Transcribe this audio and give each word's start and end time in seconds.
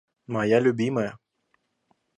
Моя 0.25 0.59
любимая. 0.59 1.19